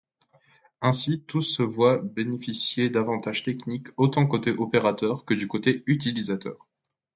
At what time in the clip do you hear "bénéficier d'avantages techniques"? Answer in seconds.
1.99-3.89